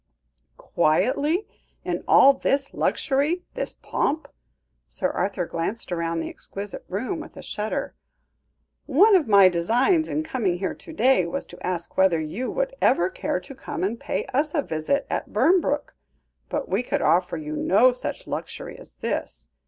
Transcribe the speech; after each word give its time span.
"Quietly? 0.57 1.45
In 1.85 2.03
all 2.07 2.33
this 2.33 2.73
luxury, 2.73 3.43
this 3.53 3.75
pomp?" 3.83 4.27
Sir 4.87 5.11
Arthur 5.11 5.45
glanced 5.45 5.91
round 5.91 6.19
the 6.23 6.27
exquisite 6.27 6.83
room 6.89 7.19
with 7.19 7.37
a 7.37 7.43
shudder. 7.43 7.93
"One 8.87 9.13
of 9.15 9.27
my 9.27 9.47
designs 9.47 10.09
in 10.09 10.23
coming 10.23 10.57
here 10.57 10.73
to 10.73 10.91
day, 10.91 11.27
was 11.27 11.45
to 11.45 11.63
ask 11.63 11.97
whether 11.97 12.19
you 12.19 12.49
would 12.49 12.73
ever 12.81 13.11
care 13.11 13.39
to 13.41 13.53
come 13.53 13.83
and 13.83 13.99
pay 13.99 14.25
us 14.33 14.55
a 14.55 14.63
visit 14.63 15.05
at 15.07 15.31
Burnbrooke, 15.33 15.93
but 16.49 16.67
we 16.67 16.81
could 16.81 17.03
offer 17.03 17.37
you 17.37 17.55
no 17.55 17.91
such 17.91 18.25
luxury 18.25 18.75
as 18.79 18.93
this. 19.01 19.49